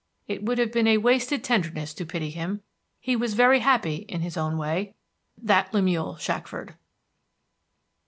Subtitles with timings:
[0.27, 2.63] It would have been a wasted tenderness to pity him.
[2.99, 4.95] He was very happy in his own way,
[5.37, 6.73] that Lemuel Shackford.